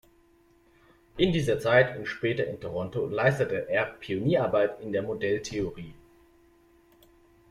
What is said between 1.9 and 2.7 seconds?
und später in